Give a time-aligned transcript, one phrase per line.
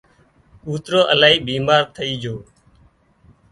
[0.63, 2.35] ڪوترو الاهي بيمار ٿئي جھو